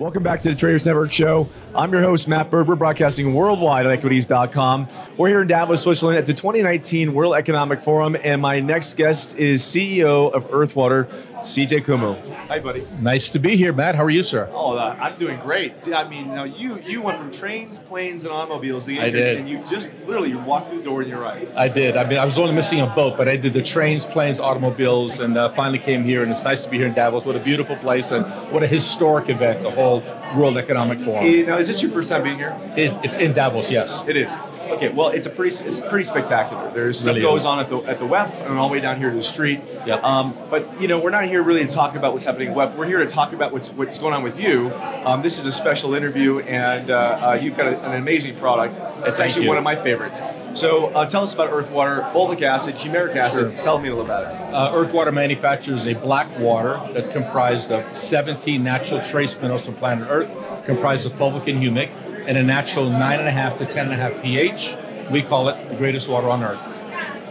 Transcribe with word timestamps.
Welcome 0.00 0.22
back 0.22 0.40
to 0.44 0.48
the 0.48 0.54
Traders 0.54 0.86
Network 0.86 1.12
Show. 1.12 1.46
I'm 1.74 1.92
your 1.92 2.00
host, 2.00 2.26
Matt 2.26 2.50
Bird. 2.50 2.66
We're 2.66 2.74
broadcasting 2.74 3.34
worldwide 3.34 3.84
at 3.84 3.92
equities.com. 3.92 4.88
We're 5.18 5.28
here 5.28 5.42
in 5.42 5.46
Davos, 5.46 5.82
Switzerland 5.82 6.18
at 6.18 6.24
the 6.24 6.32
2019 6.32 7.12
World 7.12 7.34
Economic 7.34 7.80
Forum, 7.80 8.16
and 8.24 8.40
my 8.40 8.60
next 8.60 8.94
guest 8.96 9.38
is 9.38 9.62
CEO 9.62 10.32
of 10.32 10.50
Earthwater, 10.50 11.06
CJ 11.40 11.84
Kumu. 11.84 12.18
Hi, 12.48 12.58
buddy. 12.58 12.84
Nice 13.00 13.28
to 13.30 13.38
be 13.38 13.56
here, 13.56 13.72
Matt. 13.72 13.94
How 13.94 14.02
are 14.02 14.10
you, 14.10 14.24
sir? 14.24 14.50
Oh, 14.52 14.72
uh, 14.72 14.96
I'm 14.98 15.16
doing 15.18 15.38
great. 15.40 15.92
I 15.92 16.08
mean, 16.08 16.26
you, 16.26 16.34
know, 16.34 16.44
you 16.44 16.80
you 16.80 17.02
went 17.02 17.18
from 17.18 17.30
trains, 17.30 17.78
planes, 17.78 18.24
and 18.24 18.34
automobiles. 18.34 18.86
To 18.86 18.98
I 18.98 19.10
did. 19.10 19.38
And 19.38 19.48
you 19.48 19.62
just 19.70 19.90
literally 20.06 20.34
walked 20.34 20.70
through 20.70 20.78
the 20.78 20.84
door 20.84 21.02
and 21.02 21.08
you're 21.08 21.20
right. 21.20 21.48
I 21.54 21.68
did. 21.68 21.96
I 21.96 22.08
mean, 22.08 22.18
I 22.18 22.24
was 22.24 22.38
only 22.38 22.52
missing 22.52 22.80
a 22.80 22.88
boat, 22.88 23.16
but 23.16 23.28
I 23.28 23.36
did 23.36 23.52
the 23.52 23.62
trains, 23.62 24.04
planes, 24.04 24.40
automobiles, 24.40 25.20
and 25.20 25.38
uh, 25.38 25.50
finally 25.50 25.78
came 25.78 26.02
here. 26.02 26.22
And 26.22 26.32
it's 26.32 26.42
nice 26.42 26.64
to 26.64 26.70
be 26.70 26.78
here 26.78 26.86
in 26.86 26.94
Davos. 26.94 27.24
What 27.24 27.36
a 27.36 27.40
beautiful 27.40 27.76
place, 27.76 28.10
and 28.10 28.26
what 28.50 28.64
a 28.64 28.66
historic 28.66 29.28
event, 29.28 29.62
the 29.62 29.70
whole 29.70 29.89
World 30.36 30.56
Economic 30.56 30.98
Forum. 31.00 31.24
Eh, 31.24 31.42
Now, 31.46 31.58
is 31.58 31.68
this 31.68 31.82
your 31.82 31.90
first 31.90 32.08
time 32.08 32.22
being 32.22 32.36
here? 32.38 32.56
It, 32.76 32.92
it, 33.04 33.20
in 33.20 33.32
Davos, 33.32 33.70
yes. 33.70 34.04
It 34.08 34.16
is. 34.16 34.36
Okay, 34.70 34.88
well, 34.88 35.08
it's 35.08 35.26
a 35.26 35.30
pretty 35.30 35.54
it's 35.64 35.80
pretty 35.80 36.04
spectacular. 36.04 36.70
There's 36.72 36.98
stuff 36.98 37.16
Really 37.16 37.22
goes 37.22 37.44
on 37.44 37.58
at 37.58 37.68
the 37.68 37.78
at 37.78 37.98
the 37.98 38.06
WEF 38.06 38.46
and 38.46 38.58
all 38.58 38.68
the 38.68 38.72
way 38.72 38.80
down 38.80 38.98
here 38.98 39.10
to 39.10 39.16
the 39.16 39.22
street. 39.22 39.60
Yep. 39.86 40.02
Um, 40.04 40.36
but 40.48 40.80
you 40.80 40.88
know, 40.88 40.98
we're 40.98 41.10
not 41.10 41.24
here 41.24 41.42
really 41.42 41.66
to 41.66 41.72
talk 41.72 41.96
about 41.96 42.12
what's 42.12 42.24
happening 42.24 42.48
at 42.48 42.56
WEF. 42.56 42.76
We're 42.76 42.86
here 42.86 42.98
to 42.98 43.06
talk 43.06 43.32
about 43.32 43.52
what's 43.52 43.70
what's 43.72 43.98
going 43.98 44.14
on 44.14 44.22
with 44.22 44.38
you. 44.38 44.72
Um, 45.04 45.22
this 45.22 45.38
is 45.38 45.46
a 45.46 45.52
special 45.52 45.94
interview, 45.94 46.38
and 46.40 46.90
uh, 46.90 46.94
uh, 46.94 47.38
you've 47.40 47.56
got 47.56 47.66
a, 47.66 47.84
an 47.84 47.96
amazing 47.96 48.36
product. 48.36 48.76
It's 48.76 49.18
Thank 49.18 49.20
actually 49.20 49.44
you. 49.44 49.48
one 49.48 49.58
of 49.58 49.64
my 49.64 49.76
favorites. 49.76 50.22
So 50.54 50.86
uh, 50.86 51.06
tell 51.06 51.22
us 51.22 51.32
about 51.32 51.50
Earthwater, 51.50 52.12
fulvic 52.12 52.42
acid, 52.42 52.74
fumaric 52.74 53.14
acid. 53.14 53.52
Sure. 53.52 53.62
Tell 53.62 53.78
me 53.78 53.88
a 53.88 53.94
little 53.94 54.04
about 54.04 54.24
it. 54.24 54.54
Uh, 54.54 54.72
Earthwater 54.72 55.12
manufactures 55.12 55.86
a 55.86 55.94
black 55.94 56.26
water 56.38 56.80
that's 56.92 57.08
comprised 57.08 57.70
of 57.70 57.96
17 57.96 58.62
natural 58.62 59.00
trace 59.00 59.40
minerals 59.40 59.66
from 59.66 59.74
planet 59.76 60.08
Earth, 60.10 60.28
comprised 60.64 61.06
of 61.06 61.12
fulvic 61.12 61.46
and 61.46 61.62
humic, 61.62 61.90
and 62.30 62.38
a 62.38 62.42
natural 62.44 62.86
9.5 62.86 63.58
to 63.58 63.64
10.5 63.64 64.22
pH. 64.22 64.76
We 65.10 65.20
call 65.20 65.48
it 65.48 65.68
the 65.68 65.74
greatest 65.74 66.08
water 66.08 66.30
on 66.30 66.44
Earth. 66.44 66.60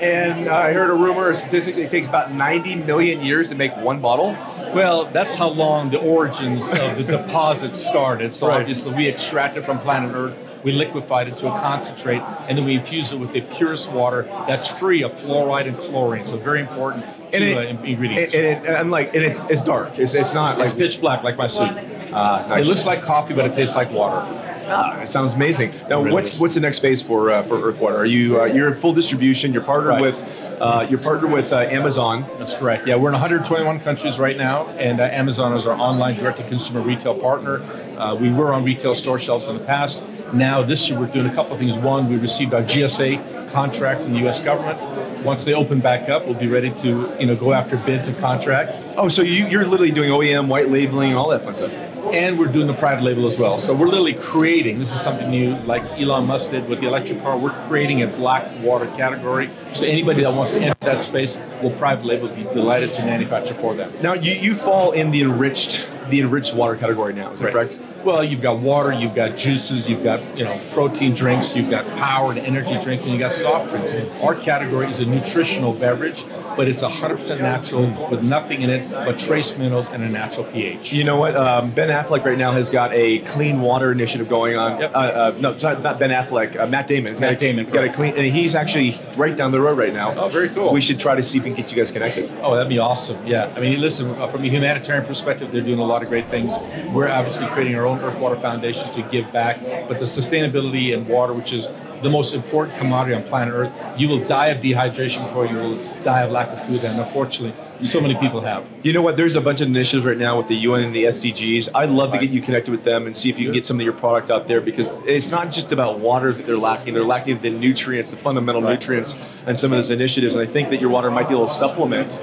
And 0.00 0.48
uh, 0.48 0.54
I 0.54 0.72
heard 0.72 0.88
a 0.88 0.94
rumor, 0.94 1.28
a 1.28 1.34
statistics, 1.34 1.76
it 1.76 1.90
takes 1.90 2.08
about 2.08 2.32
90 2.32 2.76
million 2.76 3.22
years 3.22 3.50
to 3.50 3.56
make 3.56 3.76
one 3.76 4.00
bottle. 4.00 4.28
Well, 4.74 5.04
that's 5.12 5.34
how 5.34 5.48
long 5.48 5.90
the 5.90 5.98
origins 5.98 6.68
of 6.68 6.96
the 6.96 7.04
deposit 7.04 7.74
started. 7.74 8.32
So 8.32 8.48
Right. 8.48 8.60
obviously, 8.60 8.94
we 8.94 9.06
extract 9.06 9.58
it 9.58 9.66
from 9.66 9.78
planet 9.80 10.14
Earth, 10.14 10.34
we 10.64 10.72
liquefied 10.72 11.28
it 11.28 11.36
to 11.38 11.54
a 11.54 11.58
concentrate, 11.60 12.22
and 12.48 12.56
then 12.56 12.64
we 12.64 12.74
infuse 12.74 13.12
it 13.12 13.18
with 13.18 13.32
the 13.34 13.42
purest 13.42 13.92
water 13.92 14.22
that's 14.48 14.66
free 14.66 15.02
of 15.02 15.12
fluoride 15.12 15.66
and 15.68 15.76
chlorine. 15.78 16.24
So 16.24 16.38
very 16.38 16.60
important 16.60 17.04
And 17.24 17.32
to 17.34 17.50
it- 17.50 17.56
uh, 17.58 17.60
in- 17.60 17.84
ingredients. 17.84 18.34
And, 18.34 18.46
and, 18.46 18.66
and 18.66 18.90
like, 18.90 19.14
and 19.14 19.24
it's, 19.24 19.40
it's 19.50 19.62
dark. 19.62 19.98
It's, 19.98 20.14
it's 20.14 20.32
not 20.32 20.58
it's 20.58 20.70
like 20.72 20.78
pitch 20.78 21.02
black, 21.02 21.22
like 21.22 21.36
my 21.36 21.48
suit. 21.48 21.68
uh, 21.68 22.46
nice. 22.48 22.66
It 22.66 22.68
looks 22.68 22.86
like 22.86 23.02
coffee, 23.02 23.34
but 23.34 23.44
it 23.44 23.54
tastes 23.54 23.76
like 23.76 23.90
water. 23.90 24.24
Ah, 24.68 25.00
it 25.00 25.06
sounds 25.06 25.34
amazing. 25.34 25.72
Now, 25.88 26.00
Really 26.00 26.12
what's 26.12 26.34
is. 26.34 26.40
what's 26.40 26.54
the 26.54 26.60
next 26.60 26.80
phase 26.80 27.00
for 27.02 27.30
uh, 27.30 27.42
for 27.44 27.56
Earthwater? 27.58 27.96
Are 27.98 28.04
you 28.04 28.40
uh, 28.40 28.44
you're 28.46 28.68
in 28.68 28.74
full 28.74 28.92
distribution? 28.92 29.52
You're 29.52 29.62
partnered 29.62 29.92
Right. 29.92 30.02
with 30.02 30.56
uh, 30.60 30.86
you're 30.90 30.98
partnered 31.00 31.30
with 31.32 31.52
uh, 31.52 31.58
Amazon. 31.58 32.24
That's 32.38 32.54
correct. 32.54 32.86
Yeah, 32.86 32.96
we're 32.96 33.10
in 33.10 33.14
121 33.14 33.80
countries 33.80 34.18
right 34.18 34.36
now, 34.36 34.66
and 34.78 35.00
uh, 35.00 35.04
Amazon 35.04 35.56
is 35.56 35.66
our 35.66 35.76
online 35.78 36.16
direct-to-consumer 36.16 36.80
retail 36.80 37.14
partner. 37.14 37.62
Uh, 37.98 38.16
we 38.18 38.30
were 38.32 38.52
on 38.54 38.64
retail 38.64 38.94
store 38.94 39.18
shelves 39.18 39.48
in 39.48 39.56
the 39.56 39.64
past. 39.64 40.04
Now, 40.32 40.62
this 40.62 40.88
year, 40.88 40.98
we're 40.98 41.06
doing 41.06 41.26
a 41.26 41.34
couple 41.34 41.52
of 41.52 41.58
things. 41.60 41.76
One, 41.78 42.08
we 42.08 42.16
received 42.16 42.52
our 42.54 42.62
GSA 42.62 43.52
contract 43.52 44.00
from 44.00 44.12
the 44.14 44.18
U.S. 44.20 44.40
government. 44.42 44.78
Once 45.26 45.44
they 45.44 45.54
open 45.54 45.80
back 45.80 46.08
up, 46.08 46.24
we'll 46.24 46.38
be 46.38 46.46
ready 46.46 46.70
to, 46.70 47.12
you 47.18 47.26
know, 47.26 47.34
go 47.34 47.52
after 47.52 47.76
bids 47.78 48.06
and 48.06 48.16
contracts. 48.18 48.86
Oh, 48.96 49.08
so 49.08 49.22
you, 49.22 49.48
you're 49.48 49.66
literally 49.66 49.90
doing 49.90 50.10
OEM, 50.10 50.46
white 50.46 50.68
labeling, 50.68 51.10
and 51.10 51.18
all 51.18 51.30
that 51.30 51.42
fun 51.42 51.56
stuff. 51.56 51.72
And 52.14 52.38
we're 52.38 52.46
doing 52.46 52.68
the 52.68 52.74
private 52.74 53.02
label 53.02 53.26
as 53.26 53.36
well. 53.36 53.58
So 53.58 53.74
we're 53.74 53.88
literally 53.88 54.14
creating. 54.14 54.78
This 54.78 54.92
is 54.92 55.00
something 55.00 55.28
new, 55.28 55.56
like 55.64 55.82
Elon 55.98 56.26
Musk 56.26 56.52
did 56.52 56.68
with 56.68 56.80
the 56.80 56.86
electric 56.86 57.20
car. 57.22 57.36
We're 57.36 57.50
creating 57.66 58.04
a 58.04 58.06
black 58.06 58.48
water 58.62 58.86
category. 58.96 59.50
So 59.72 59.84
anybody 59.84 60.22
that 60.22 60.32
wants 60.32 60.56
to 60.56 60.62
enter 60.62 60.78
that 60.82 61.02
space 61.02 61.36
will 61.60 61.72
private 61.72 62.06
label 62.06 62.28
be 62.28 62.44
delighted 62.44 62.94
to 62.94 63.04
manufacture 63.04 63.54
for 63.54 63.74
them. 63.74 63.92
Now, 64.00 64.12
you, 64.12 64.32
you 64.32 64.54
fall 64.54 64.92
in 64.92 65.10
the 65.10 65.22
enriched 65.22 65.90
the 66.10 66.20
enriched 66.20 66.54
water 66.54 66.76
category 66.76 67.12
now. 67.12 67.30
Is 67.32 67.40
that 67.40 67.52
correct? 67.52 67.78
Well, 68.04 68.22
you've 68.22 68.42
got 68.42 68.58
water, 68.60 68.92
you've 68.92 69.14
got 69.14 69.36
juices, 69.36 69.88
you've 69.88 70.04
got 70.04 70.20
you 70.36 70.44
know 70.44 70.60
protein 70.72 71.14
drinks, 71.14 71.56
you've 71.56 71.70
got 71.70 71.84
powered 71.96 72.38
energy 72.38 72.80
drinks, 72.82 73.04
and 73.04 73.12
you 73.12 73.18
got 73.18 73.32
soft 73.32 73.70
drinks. 73.70 73.94
Our 74.22 74.34
category 74.34 74.88
is 74.88 75.00
a 75.00 75.06
nutritional 75.06 75.72
beverage, 75.72 76.24
but 76.56 76.68
it's 76.68 76.82
100% 76.82 77.40
natural 77.40 77.82
with 78.10 78.22
nothing 78.22 78.62
in 78.62 78.70
it 78.70 78.90
but 78.90 79.18
trace 79.18 79.56
minerals 79.58 79.90
and 79.90 80.02
a 80.02 80.08
natural 80.08 80.44
pH. 80.44 80.92
You 80.92 81.04
know 81.04 81.16
what? 81.16 81.36
Um, 81.36 81.70
ben 81.70 81.88
Affleck 81.88 82.24
right 82.24 82.38
now 82.38 82.52
has 82.52 82.70
got 82.70 82.92
a 82.92 83.18
clean 83.20 83.60
water 83.60 83.92
initiative 83.92 84.28
going 84.28 84.56
on. 84.56 84.80
Yep. 84.80 84.94
Uh, 84.94 84.98
uh, 84.98 85.34
no, 85.38 85.52
not, 85.52 85.98
Ben 85.98 86.10
Affleck. 86.10 86.58
Uh, 86.58 86.66
Matt 86.66 86.86
Damon. 86.86 87.12
He's 87.12 87.20
got 87.20 87.30
Matt 87.30 87.38
Damon, 87.38 87.66
Got 87.66 87.84
a 87.84 87.92
clean, 87.92 88.14
and 88.16 88.26
he's 88.26 88.54
actually 88.54 88.94
right 89.16 89.36
down 89.36 89.52
the 89.52 89.60
road 89.60 89.78
right 89.78 89.92
now. 89.92 90.14
Oh, 90.16 90.28
very 90.28 90.48
cool. 90.48 90.72
We 90.72 90.80
should 90.80 90.98
try 90.98 91.14
to 91.14 91.22
see 91.22 91.38
if 91.38 91.44
we 91.44 91.50
can 91.50 91.56
get 91.60 91.70
you 91.70 91.76
guys 91.76 91.90
connected. 91.90 92.30
Oh, 92.42 92.54
that'd 92.54 92.68
be 92.68 92.78
awesome. 92.78 93.24
Yeah. 93.26 93.52
I 93.56 93.60
mean, 93.60 93.80
listen, 93.80 94.10
uh, 94.10 94.26
from 94.28 94.44
a 94.44 94.48
humanitarian 94.48 95.04
perspective, 95.04 95.52
they're 95.52 95.62
doing 95.62 95.78
a 95.78 95.84
lot 95.84 96.02
of 96.02 96.08
great 96.08 96.28
things. 96.28 96.58
We're 96.92 97.08
obviously 97.08 97.46
creating 97.48 97.76
our 97.76 97.86
own 97.86 98.00
Earth 98.00 98.18
Water 98.18 98.36
Foundation 98.36 98.92
to 98.92 99.02
give 99.02 99.30
back, 99.32 99.60
but 99.88 99.98
the 99.98 100.04
sustainability 100.06 100.94
and 100.94 101.06
water, 101.08 101.32
which 101.32 101.52
is 101.52 101.68
the 102.02 102.10
most 102.10 102.34
important 102.34 102.78
commodity 102.78 103.14
on 103.14 103.22
planet 103.24 103.54
Earth, 103.54 104.00
you 104.00 104.08
will 104.08 104.24
die 104.26 104.48
of 104.48 104.58
dehydration 104.58 105.24
before 105.24 105.46
you 105.46 105.56
will 105.56 105.76
die 106.02 106.22
of 106.22 106.30
lack 106.30 106.48
of 106.48 106.64
food. 106.64 106.82
And 106.84 106.98
unfortunately, 106.98 107.54
so 107.82 108.00
many 108.00 108.14
people 108.14 108.40
have. 108.40 108.68
You 108.82 108.92
know 108.92 109.02
what? 109.02 109.16
There's 109.16 109.36
a 109.36 109.40
bunch 109.40 109.60
of 109.60 109.68
initiatives 109.68 110.06
right 110.06 110.16
now 110.16 110.36
with 110.38 110.48
the 110.48 110.54
UN 110.56 110.84
and 110.84 110.94
the 110.94 111.04
SDGs. 111.04 111.70
I'd 111.74 111.90
love 111.90 112.12
to 112.12 112.18
get 112.18 112.30
you 112.30 112.40
connected 112.40 112.70
with 112.70 112.84
them 112.84 113.06
and 113.06 113.16
see 113.16 113.28
if 113.28 113.38
you 113.38 113.46
can 113.46 113.54
get 113.54 113.66
some 113.66 113.78
of 113.78 113.84
your 113.84 113.92
product 113.92 114.30
out 114.30 114.48
there 114.48 114.60
because 114.60 114.92
it's 115.04 115.28
not 115.28 115.50
just 115.50 115.72
about 115.72 115.98
water 115.98 116.32
that 116.32 116.46
they're 116.46 116.56
lacking. 116.56 116.94
They're 116.94 117.04
lacking 117.04 117.40
the 117.40 117.50
nutrients, 117.50 118.10
the 118.10 118.16
fundamental 118.16 118.62
nutrients, 118.62 119.14
and 119.46 119.58
some 119.58 119.72
of 119.72 119.78
those 119.78 119.90
initiatives. 119.90 120.34
And 120.34 120.48
I 120.48 120.50
think 120.50 120.70
that 120.70 120.80
your 120.80 120.90
water 120.90 121.10
might 121.10 121.28
be 121.28 121.34
able 121.34 121.46
to 121.46 121.52
supplement. 121.52 122.22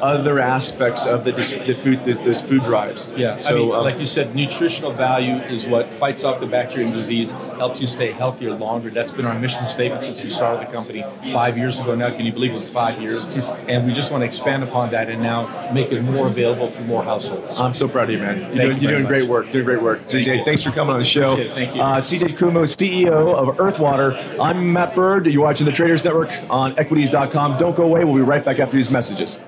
Other 0.00 0.38
aspects 0.38 1.06
of 1.06 1.24
the, 1.24 1.32
the 1.32 1.74
food, 1.74 2.04
the, 2.04 2.14
those 2.14 2.40
food 2.40 2.62
drives. 2.62 3.10
Yeah, 3.16 3.38
So, 3.38 3.54
I 3.54 3.58
mean, 3.58 3.72
um, 3.72 3.84
like 3.84 3.98
you 3.98 4.06
said, 4.06 4.34
nutritional 4.34 4.92
value 4.92 5.36
is 5.36 5.66
what 5.66 5.86
fights 5.86 6.24
off 6.24 6.40
the 6.40 6.46
bacteria 6.46 6.86
and 6.86 6.94
disease, 6.94 7.32
helps 7.32 7.80
you 7.80 7.86
stay 7.86 8.12
healthier 8.12 8.52
longer. 8.52 8.90
That's 8.90 9.10
been 9.12 9.26
our 9.26 9.38
mission 9.38 9.66
statement 9.66 10.02
since 10.02 10.22
we 10.22 10.30
started 10.30 10.66
the 10.66 10.72
company 10.72 11.02
five 11.32 11.56
years 11.56 11.80
ago 11.80 11.94
now. 11.94 12.14
Can 12.14 12.26
you 12.26 12.32
believe 12.32 12.52
it 12.52 12.56
was 12.56 12.70
five 12.70 13.00
years? 13.00 13.32
And 13.68 13.86
we 13.86 13.92
just 13.92 14.10
want 14.10 14.22
to 14.22 14.26
expand 14.26 14.62
upon 14.62 14.90
that 14.90 15.08
and 15.08 15.22
now 15.22 15.72
make 15.72 15.92
it 15.92 16.02
more 16.02 16.26
available 16.26 16.70
for 16.70 16.82
more 16.82 17.02
households. 17.02 17.60
I'm 17.60 17.74
so 17.74 17.88
proud 17.88 18.04
of 18.04 18.10
you, 18.10 18.18
man. 18.18 18.38
You're, 18.38 18.46
Thank 18.46 18.56
doing, 18.56 18.74
you 18.74 18.80
you're 18.80 18.90
very 18.90 19.02
doing 19.02 19.06
great 19.06 19.28
work. 19.28 19.50
Doing 19.50 19.64
great 19.64 19.82
work. 19.82 20.06
CJ, 20.06 20.44
thanks 20.44 20.62
for 20.62 20.70
coming 20.70 20.92
on 20.92 20.98
the 20.98 21.04
show. 21.04 21.36
Thank 21.36 21.74
you. 21.74 21.82
Uh, 21.82 21.98
CJ 21.98 22.36
Kumu, 22.36 22.62
CEO 22.64 23.34
of 23.34 23.56
Earthwater. 23.56 24.16
I'm 24.40 24.72
Matt 24.72 24.94
Bird. 24.94 25.26
You're 25.26 25.42
watching 25.42 25.66
the 25.66 25.72
Traders 25.72 26.04
Network 26.04 26.30
on 26.50 26.78
equities.com. 26.78 27.58
Don't 27.58 27.76
go 27.76 27.84
away. 27.84 28.04
We'll 28.04 28.16
be 28.16 28.22
right 28.22 28.44
back 28.44 28.58
after 28.58 28.76
these 28.76 28.90
messages. 28.90 29.40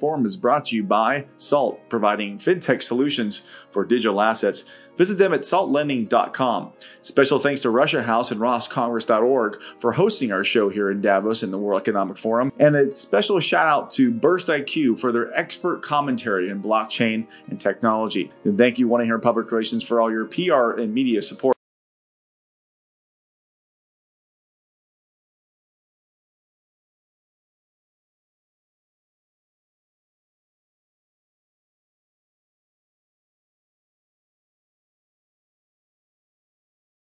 Forum 0.00 0.26
is 0.26 0.36
brought 0.36 0.66
to 0.66 0.76
you 0.76 0.82
by 0.82 1.26
Salt, 1.36 1.80
providing 1.88 2.38
fintech 2.38 2.82
solutions 2.82 3.42
for 3.70 3.84
digital 3.84 4.20
assets. 4.20 4.64
Visit 4.96 5.18
them 5.18 5.32
at 5.32 5.40
saltlending.com. 5.40 6.72
Special 7.02 7.38
thanks 7.38 7.62
to 7.62 7.70
Russia 7.70 8.02
House 8.02 8.30
and 8.30 8.40
roscongress.org 8.40 9.60
for 9.80 9.92
hosting 9.92 10.30
our 10.30 10.44
show 10.44 10.68
here 10.68 10.90
in 10.90 11.00
Davos 11.00 11.42
in 11.42 11.50
the 11.50 11.58
World 11.58 11.80
Economic 11.80 12.16
Forum. 12.16 12.52
And 12.58 12.76
a 12.76 12.94
special 12.94 13.40
shout 13.40 13.66
out 13.66 13.90
to 13.92 14.12
Burst 14.12 14.46
IQ 14.46 15.00
for 15.00 15.10
their 15.10 15.36
expert 15.36 15.82
commentary 15.82 16.48
in 16.48 16.62
blockchain 16.62 17.26
and 17.48 17.60
technology. 17.60 18.30
And 18.44 18.56
thank 18.56 18.78
you, 18.78 18.86
One 18.86 19.04
Here 19.04 19.18
Public 19.18 19.50
Relations, 19.50 19.82
for 19.82 20.00
all 20.00 20.10
your 20.10 20.26
PR 20.26 20.80
and 20.80 20.94
media 20.94 21.22
support. 21.22 21.54